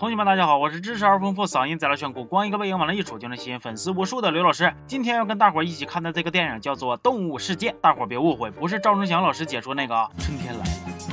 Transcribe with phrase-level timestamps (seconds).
[0.00, 4.72] 同学们，大家好，我是知识而丰富、嗓音贼拉炫酷、光一个背影往那一杵就能吸引粉丝无数的刘老师。
[4.86, 10.08] 今天要跟大伙一起看的这个电影叫做《动物世界》，大伙别误会，不是赵忠祥老师解说那个。
[10.16, 10.70] 春天来了，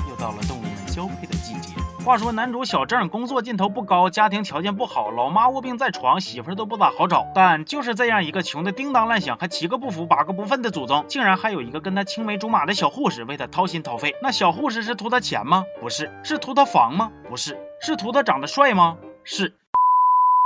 [0.09, 1.73] 又到了动物们交配的季节。
[2.05, 7.27] 话说男主小郑工作劲头不高，家庭条件不好，老妈卧病在床，媳妇儿都不咋好找。
[7.35, 14.15] 但就是这样一个穷的叮当乱响，还七个不服八个不忿的祖宗，竟然还有一个跟他青梅竹马的小护士为他掏心掏肺。
[14.23, 15.65] 那小护士是图他钱吗？
[15.81, 16.09] 不是。
[16.23, 17.11] 是图他房吗？
[17.27, 17.57] 不是。
[17.79, 18.97] 是图他长得帅吗？
[19.23, 19.53] 是。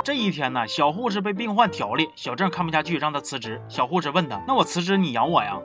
[0.04, 3.62] 这一天呢，小护士被病患调理，小郑看不下去，让他辞职。
[3.70, 5.57] 小护士问他：“那我辞职，你养我呀？”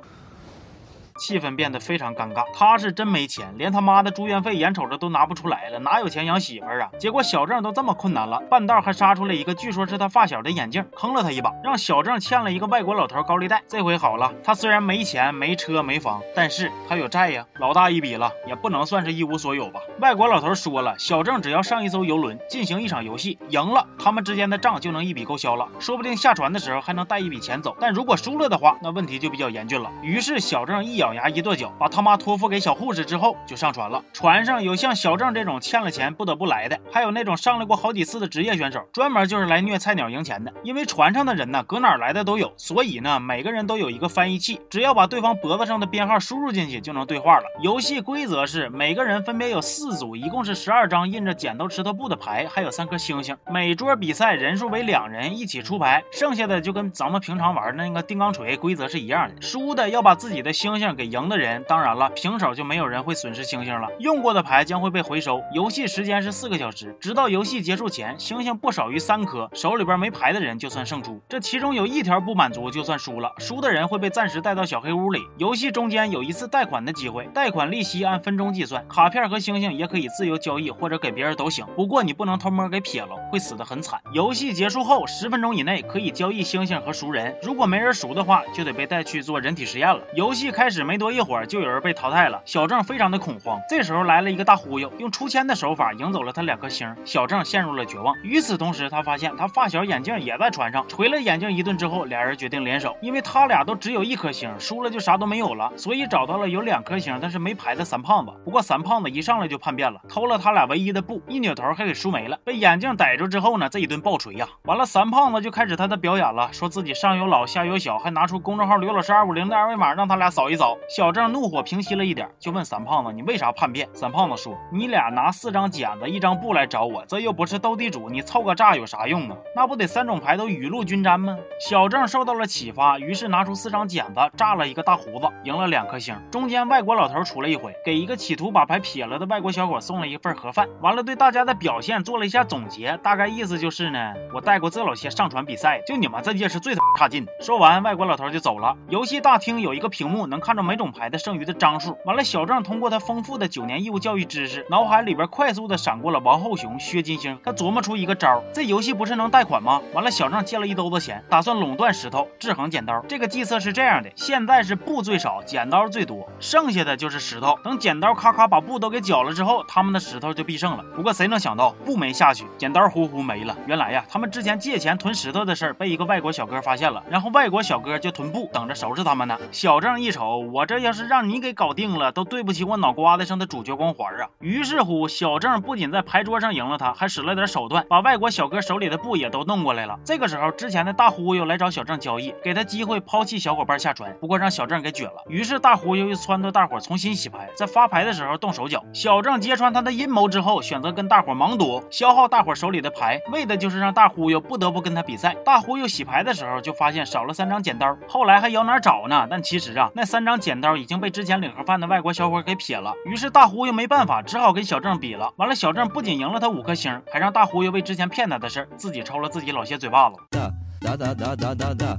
[1.16, 6.88] 气氛变得非常尴尬，他是真没钱，连他妈的住院费眼瞅着都拿不出来了，哪有钱养媳妇儿啊？
[6.98, 13.62] 结果小郑都这么困难了，半道还杀出来一个据说是他发小的眼镜，坑了他一把，让小郑欠了一个外国老头高利贷。
[13.66, 19.80] 这回好了，他虽然没钱、没车、没房，但是他有债呀，老大一笔了，也不能算是一无所有吧。
[20.00, 27.74] 外国老头说了，小郑只要上一艘游轮，进行一场游戏，赢了，他们之间的账就能一笔勾销了，说不定下船的时候还能带一笔钱走。
[27.80, 29.90] 但如果输了的话，那问题就比较严峻了。
[30.02, 31.05] 于是小郑一咬。
[31.06, 34.02] 咬牙一跺脚，把他妈托付给小护士之后，就上船了。
[34.12, 40.52] 船上有像小郑这种欠了钱不得不来的，还有那种上来过好几次的职业选手，专门就是来虐菜鸟赢钱的。
[40.64, 47.44] 因为船上的人呢，搁哪儿来的都有，所以呢，每个人都有一个翻译器，只要把对方脖子上的编号输入进去，就能对话了。
[47.62, 53.36] 游戏规则是，每个人分别有四组，一共是十二张印着剪刀石头布的牌，还有三颗星星。
[53.48, 60.95] 每桌比赛人数为两人一起出牌，剩下的就跟咱们平常玩的那个定钢锤规则是一样的，输的要把自己的星星。
[60.96, 63.88] 给赢的人，当然了，平手就没有人会损失星星了。
[64.00, 65.42] 用过的牌将会被回收。
[65.52, 71.20] 游戏时间是四个小时，直到游戏结束前，星星不少于三颗，手里边没牌的人就算胜出。
[71.28, 73.30] 这其中有一条不满足，就算输了。
[73.38, 75.20] 输的人会被暂时带到小黑屋里。
[75.36, 81.66] 游戏中间有一次贷款的机会，贷款利息按分钟计算，卡片和星星也可以自由交易或者给别人都行。
[81.76, 84.00] 不过你不能偷摸给撇了，会死得很惨。
[84.12, 90.00] 游戏结束后十分钟以内可以交易星星和熟人，如果没人熟的话，就得被带去做人体实验了。
[90.14, 90.85] 游戏开始。
[90.86, 92.40] 没多一会儿，就有人被淘汰了。
[92.44, 93.60] 小郑非常的恐慌。
[93.68, 96.94] 这时候来了一个大忽悠，用出签的手法赢走了他两颗星。
[97.04, 98.14] 小郑陷入了绝望。
[98.22, 108.32] 与此同时，他发现他发小眼镜也在船上，锤了眼镜一顿之后，俩人决定联手，因为他俩都只有一颗星，输了就啥都没有了，所以找到了有两颗星但是没牌的三胖子。
[108.44, 112.38] 不过三胖子一上来就叛变了，偷了他俩唯一的布，一扭头还给输没了。
[112.44, 120.75] 被眼镜逮住之后呢，这一顿暴锤呀，完了三胖子就开始他的表演了，说自己上有老下有小，还拿出公众号刘老师二五零的二维码让他俩扫一扫。
[120.88, 129.36] 小郑怒火平息了一点，就问三胖子：“你为啥叛变？”三胖子说：“你俩拿四张剪子、一张布来找我，这又不是斗地主，你凑个炸有啥用啊？
[129.54, 136.14] 那不得三种牌都雨露均沾吗？”小郑受到了启发，于是拿出四张剪子炸了一个大胡子，赢了两颗星。
[136.30, 147.26] 中间外国老头出了一回，给一个企图把牌撇了的外国小伙送了一份盒饭，完了对大家的表现做了一下总结，大概意思就是呢，我带过这老些上传比赛，就你们这届是最差劲。
[147.40, 148.76] 说完，外国老头就走了。
[148.88, 151.06] 游戏大厅有一个屏幕，能看着每种牌。
[151.08, 157.38] 的剩余的张数，完了，小郑通过他丰富的九年义务教育知识，脑海里边快速的闪过了王后雄、薛金星。
[157.44, 159.80] 他琢磨出一个招这游戏不是能贷款吗？
[159.92, 163.00] 完了，小郑借了一兜子钱，打算垄断石头，制衡剪刀。
[163.08, 167.56] 这个计策是这样的：现在是布最少，剪刀最多，剩下的就是石头。
[167.62, 170.84] 等剪刀咔咔把布都给绞了之后，他们的石头就必胜了。
[170.94, 173.56] 不过谁能想到，布没下去，剪刀呼呼没了。
[173.66, 179.38] 原来呀，他们之前借钱囤石头的事儿被一个外国小哥发现了，然后外国小哥就囤布，等着收拾他们呢。
[179.52, 181.06] 小郑一瞅，我这要是。
[181.06, 184.28] 让你给搞定了，都对不起我脑瓜子上的主角光环啊！
[184.40, 189.96] 于是乎，小郑不仅在牌桌上赢了他，还使了点手段，把外国小哥手里的布也都弄过来了。
[190.04, 195.22] 这个时候，之前的大忽悠来找小郑交易，给他机会抛弃小伙伴下船，不过让小郑给撅了。
[195.28, 198.82] 于是大忽悠又撺掇大伙重新洗牌，在发牌的时候动手脚。
[198.92, 205.36] 小郑揭穿他的阴谋之后，选择跟大伙盲赌，消耗大伙手里的牌，为的就是让大忽悠不得不跟他比赛。
[205.44, 209.24] 大忽悠洗牌的时候就发现少了三张剪刀，后来还摇哪找呢？
[209.30, 210.86] 但其实啊，那三张剪刀已。
[210.86, 215.32] 经被之前领盒饭的外国小伙给撇了，于是大忽悠没办法，只好跟小郑比了。
[215.36, 220.16] 完了，小郑不仅赢了他五颗星，还让大忽悠为之前骗他的事自己抽了自己老些嘴巴子。
[220.30, 221.98] 哒哒哒哒哒哒。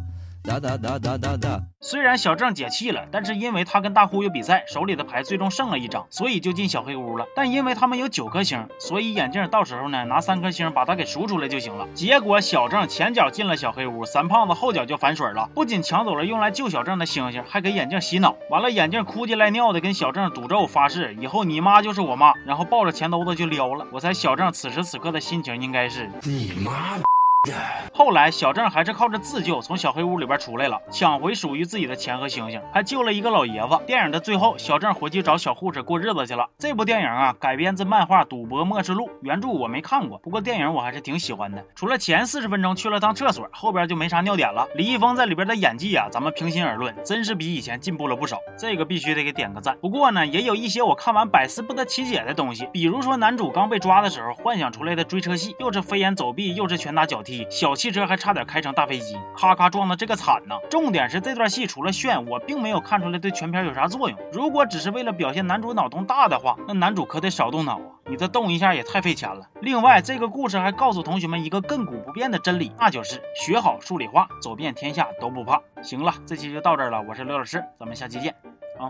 [1.82, 7.26] 虽然小郑解气了，但是因为他跟大忽悠比赛，手里的牌最终剩了一张，所以就进小黑屋了。
[7.36, 11.88] 但因为他们有九颗星，所以眼镜到时候呢拿三颗星把他给赎出来就行了。
[11.94, 18.36] 结果小郑前脚进了小黑屋，三胖子后脚就反水了，不仅抢走了用来救小郑的星星，还给眼镜洗脑。
[18.50, 23.86] 完了，眼镜哭唧赖尿的跟小郑赌咒发誓，以后你妈就是我妈，然后抱着钱兜子就撩了。
[23.92, 26.98] 我猜小郑此时此刻的心情应该是你妈。
[27.94, 33.80] 后来小郑还是靠着自救从小黑屋里边出来了，抢回属于自己的钱和星星，还救了一个老爷子。
[33.86, 36.48] 电影的最后，小郑回去找小护士过日子去了。
[36.58, 41.64] 这部电影啊，改编自漫画《赌博默示录》，原著我没看过，不过电影我还是挺喜欢的。
[41.76, 44.68] 除了前四十分钟去了趟厕所，后边就没啥尿点了。
[44.76, 49.78] 李易峰在里边的演技啊，咱们平心而论，真是比以前进步了不少，这个必须得给点个赞。
[49.82, 60.56] 不过呢，也有一些我看完百思不得其解的东西，比如说男主刚被抓的时候幻想出来的追车戏，又是飞檐走壁，又是拳打脚踢，小汽车还差点开成大飞机，咔咔撞的这个惨呐。
[60.70, 64.18] 重点是这段戏除了炫，我并没有看出来对全片有啥作用。
[64.32, 67.92] 如果只是为了表现男主脑洞大的话，那男主可得少动脑啊！
[68.06, 69.46] 你这动一下也太费钱了。
[69.62, 75.62] 另外，这个故事还告诉同学们一个亘古不变的真理，那就是学好数理化，走遍天下都不怕。
[75.82, 78.34] 行了，这期就到这儿了，我是刘老师，咱们下期见
[78.80, 78.90] 啊。